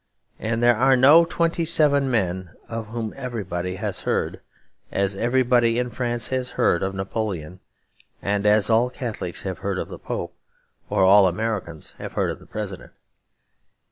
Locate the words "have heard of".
9.43-9.89, 11.99-12.39